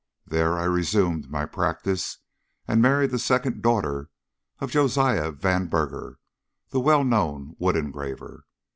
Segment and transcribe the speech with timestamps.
[0.25, 2.17] There I resumed my practice,
[2.67, 4.09] and married the second daughter
[4.57, 6.17] of Josiah Vanburger,
[6.69, 8.47] the well known wood engraver.